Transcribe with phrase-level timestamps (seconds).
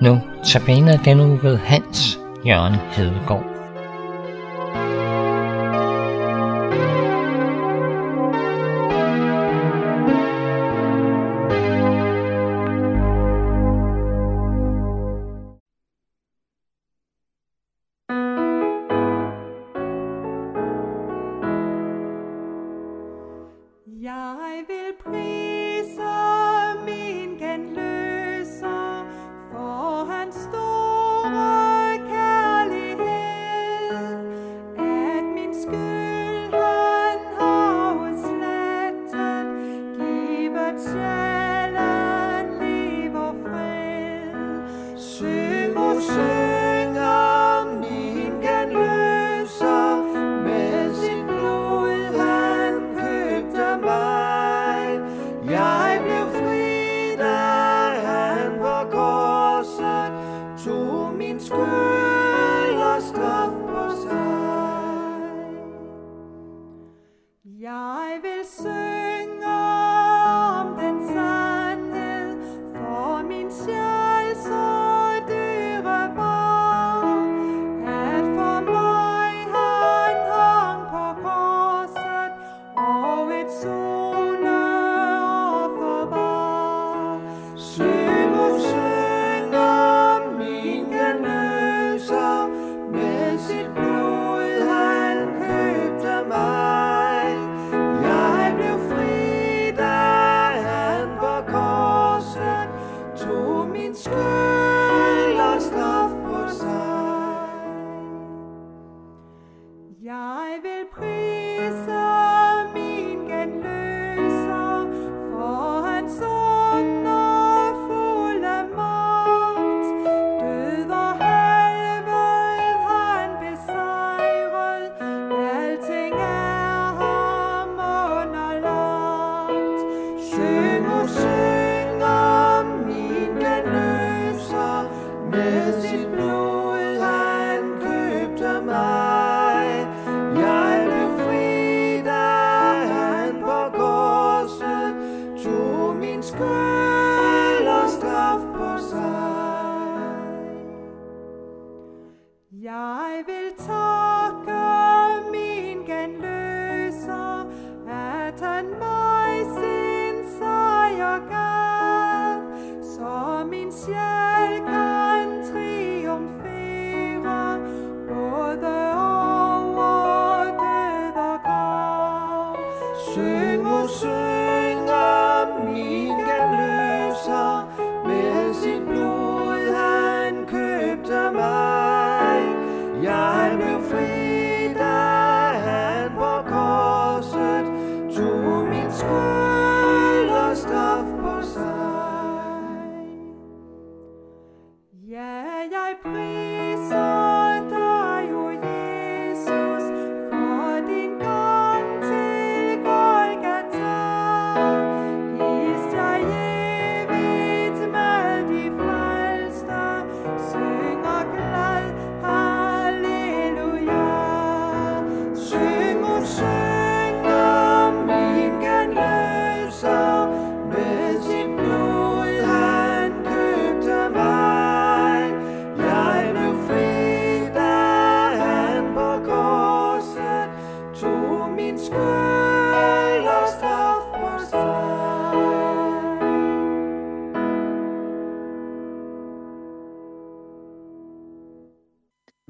[0.00, 3.53] Nu tabiner den uge ved Hans Jørgen Hedegaard.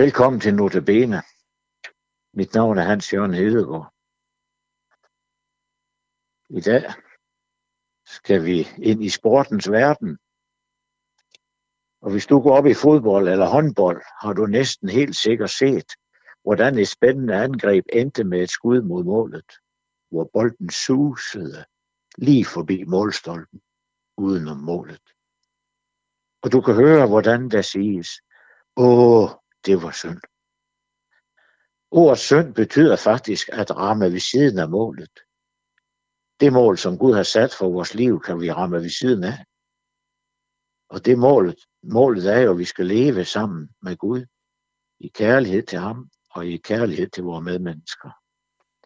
[0.00, 1.22] Velkommen til Notabene.
[2.34, 3.92] Mit navn er Hans Jørgen Hedegaard.
[6.58, 6.92] I dag
[8.06, 10.18] skal vi ind i sportens verden.
[12.02, 15.92] Og hvis du går op i fodbold eller håndbold, har du næsten helt sikkert set,
[16.42, 19.52] hvordan et spændende angreb endte med et skud mod målet,
[20.10, 21.64] hvor bolden susede
[22.18, 23.60] lige forbi målstolpen,
[24.16, 25.06] udenom målet.
[26.42, 28.08] Og du kan høre, hvordan der siges,
[28.76, 30.20] åh, det var synd.
[31.90, 35.20] Ordet synd betyder faktisk at ramme ved siden af målet.
[36.40, 39.44] Det mål, som Gud har sat for vores liv, kan vi ramme ved siden af.
[40.88, 44.26] Og det målet, målet er jo, at vi skal leve sammen med Gud
[45.00, 48.10] i kærlighed til ham og i kærlighed til vores medmennesker.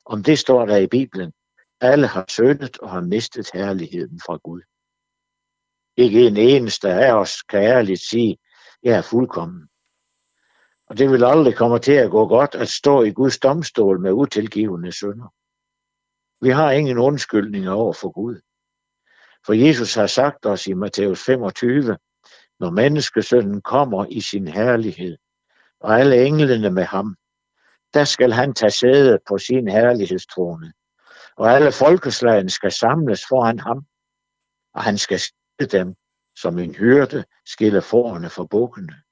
[0.05, 1.33] Om det står der i Bibelen
[1.81, 4.63] Alle har syndet og har mistet herligheden fra Gud.
[5.97, 8.39] Ikke en eneste af os kan ærligt sige,
[8.83, 9.69] jeg er fuldkommen.
[10.87, 14.13] Og det vil aldrig komme til at gå godt at stå i Guds domstol med
[14.13, 15.35] utilgivende synder.
[16.45, 18.41] Vi har ingen undskyldninger over for Gud.
[19.47, 21.99] For Jesus har sagt os i Matthæus 25,
[22.61, 25.17] når menneskesønnen kommer i sin herlighed,
[25.81, 27.17] og alle englene med ham,
[27.95, 30.73] der skal han tage sæde på sin herlighedstrone,
[31.37, 33.87] og alle folkeslagene skal samles foran ham,
[34.75, 35.95] og han skal skille dem,
[36.37, 39.04] som en hyrde skille forerne for bukkene.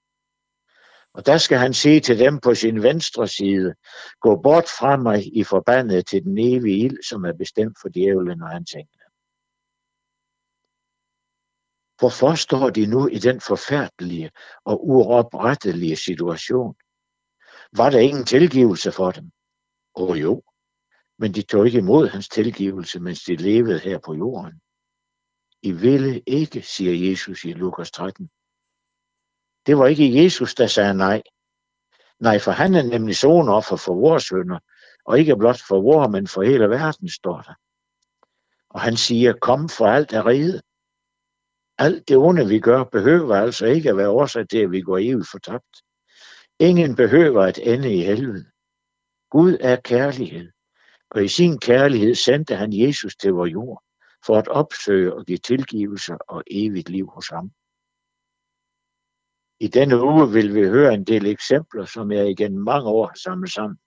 [1.15, 3.75] Og der skal han sige til dem på sin venstre side,
[4.21, 8.43] gå bort fra mig i forbandet til den evige ild, som er bestemt for djævlen
[8.43, 9.03] og hans engle.
[11.99, 14.31] Hvorfor står de nu i den forfærdelige
[14.65, 16.75] og uoprettelige situation?
[17.77, 19.31] Var der ingen tilgivelse for dem?
[19.97, 20.43] Åh oh, jo,
[21.19, 24.61] men de tog ikke imod hans tilgivelse, mens de levede her på jorden.
[25.63, 28.31] I ville ikke, siger Jesus i Lukas 13.
[29.67, 31.23] Det var ikke Jesus, der sagde nej.
[32.21, 34.59] Nej, for han er nemlig sonoffer for vores sønder,
[35.05, 37.55] og ikke blot for vores, men for hele verden, står der.
[38.71, 40.63] Og han siger, kom for alt er riget.
[41.79, 44.99] Alt det onde, vi gør, behøver altså ikke at være årsag til, at vi går
[44.99, 45.83] evigt fortabt.
[46.59, 48.45] Ingen behøver at ende i helvede.
[49.31, 50.51] Gud er kærlighed,
[51.11, 53.83] og i sin kærlighed sendte han Jesus til vores jord,
[54.27, 57.53] for at opsøge og give tilgivelse og evigt liv hos ham.
[59.63, 63.15] I denne uge vil vi høre en del eksempler, som jeg igen mange år har
[63.15, 63.79] samlet sammen.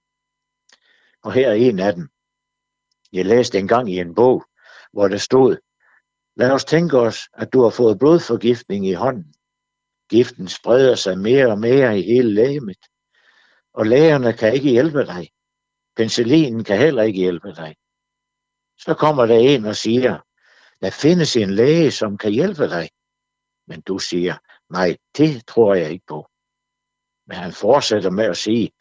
[1.24, 2.07] Og her er en af dem.
[3.13, 4.45] Jeg læste engang i en bog,
[4.94, 5.57] hvor der stod,
[6.38, 9.33] Lad os tænke os, at du har fået blodforgiftning i hånden.
[10.10, 12.78] Giften spreder sig mere og mere i hele lægemet,
[13.74, 15.30] og lægerne kan ikke hjælpe dig.
[15.95, 17.75] Penicillinen kan heller ikke hjælpe dig.
[18.78, 20.19] Så kommer der en og siger,
[20.81, 22.89] der findes en læge, som kan hjælpe dig.
[23.68, 24.38] Men du siger,
[24.69, 26.27] nej, det tror jeg ikke på.
[27.27, 28.71] Men han fortsætter med at sige,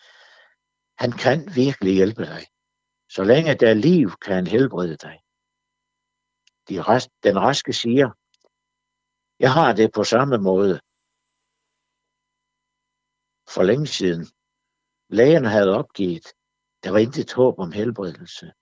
[0.99, 2.47] han kan virkelig hjælpe dig.
[3.11, 5.17] Så længe der er liv, kan han helbrede dig.
[6.69, 8.11] De rest, den raske siger,
[9.39, 10.81] jeg har det på samme måde.
[13.55, 14.27] For længe siden.
[15.09, 16.27] Lægen havde opgivet.
[16.85, 18.53] Der var intet håb om helbredelse.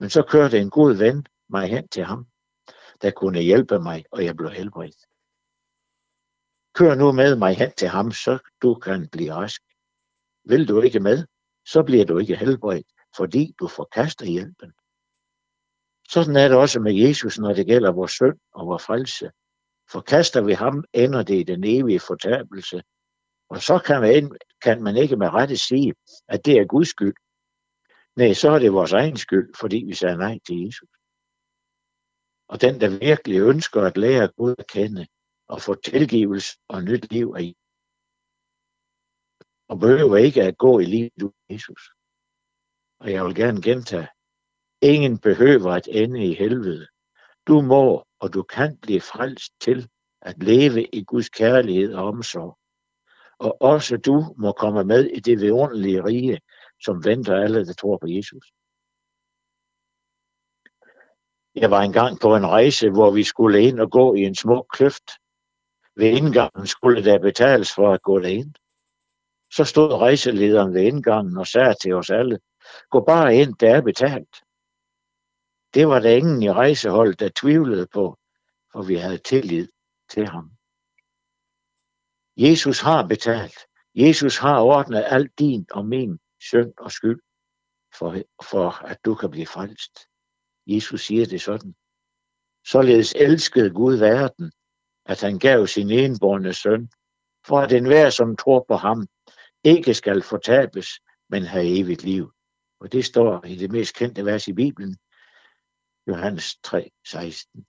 [0.00, 2.26] Men så kørte en god ven mig hen til ham,
[3.02, 5.09] der kunne hjælpe mig, og jeg blev helbredt.
[6.74, 9.62] Kør nu med mig hen til ham, så du kan blive rask.
[10.44, 11.26] Vil du ikke med,
[11.66, 12.86] så bliver du ikke helbredt,
[13.16, 14.72] fordi du forkaster hjælpen.
[16.08, 19.30] Sådan er det også med Jesus, når det gælder vores synd og vores frelse.
[19.92, 22.82] Forkaster vi ham, ender det i den evige fortabelse.
[23.48, 25.94] Og så kan man, kan man ikke med rette sige,
[26.28, 27.14] at det er Guds skyld.
[28.16, 30.88] Nej, så er det vores egen skyld, fordi vi sagde nej til Jesus.
[32.48, 35.06] Og den, der virkelig ønsker at lære Gud at kende
[35.52, 37.54] og få tilgivelse og nyt liv af
[39.68, 41.82] og behøver ikke at gå i livet uden Jesus.
[43.00, 44.08] Og jeg vil gerne gentage,
[44.82, 46.86] Ingen behøver at ende i helvede.
[47.46, 49.88] Du må og du kan blive frelst til
[50.22, 52.58] at leve i Guds kærlighed og omsorg.
[53.38, 56.40] Og også du må komme med i det vidunderlige rige,
[56.84, 58.52] som venter alle, der tror på Jesus.
[61.54, 64.66] Jeg var engang på en rejse, hvor vi skulle ind og gå i en smuk
[64.72, 65.10] kløft.
[65.96, 68.54] Ved indgangen skulle der betales for at gå derind.
[69.52, 72.38] Så stod rejselederen ved indgangen og sagde til os alle,
[72.90, 74.34] gå bare ind, der er betalt.
[75.74, 78.18] Det var der ingen i rejseholdet, der tvivlede på,
[78.72, 79.68] for vi havde tillid
[80.08, 80.50] til ham.
[82.36, 83.58] Jesus har betalt.
[83.94, 87.20] Jesus har ordnet alt din og min synd og skyld,
[87.98, 88.16] for,
[88.50, 89.98] for at du kan blive frelst.
[90.66, 91.74] Jesus siger det sådan.
[92.66, 94.52] Således elskede Gud verden,
[95.10, 96.88] at han gav sin enborne søn,
[97.46, 99.08] for at enhver, som tror på ham,
[99.64, 100.88] ikke skal fortabes,
[101.28, 102.32] men have evigt liv.
[102.80, 104.96] Og det står i det mest kendte vers i Bibelen,
[106.06, 107.66] Johannes 3, 16.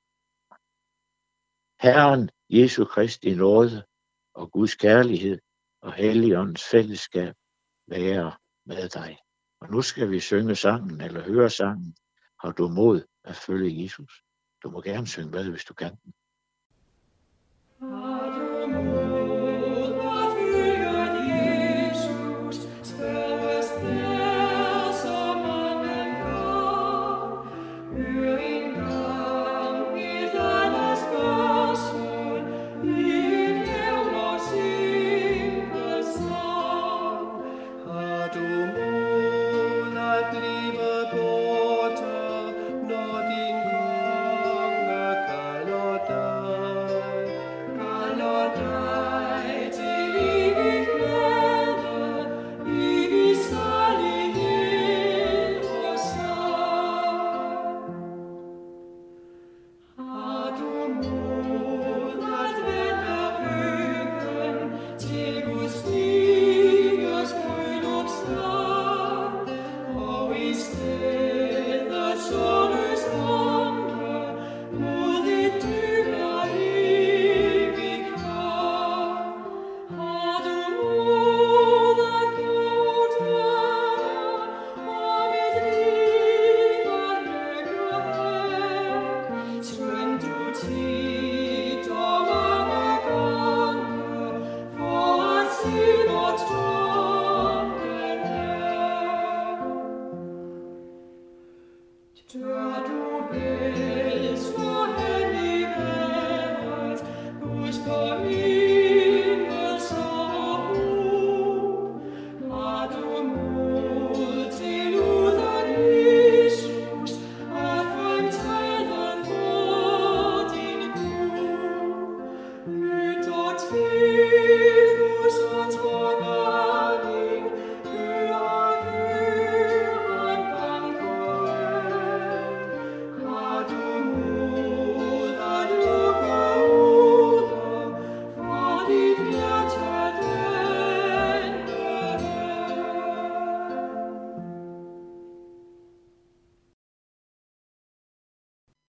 [1.81, 3.83] Herren Jesu Kristi nåde
[4.33, 5.39] og Guds kærlighed
[5.81, 7.33] og Helligåndens fællesskab
[7.87, 8.33] være
[8.65, 9.17] med dig.
[9.61, 11.95] Og nu skal vi synge sangen, eller høre sangen.
[12.39, 14.23] Har du mod at følge Jesus?
[14.63, 16.13] Du må gerne synge med, hvis du kan den.
[17.83, 19.00] Adonai.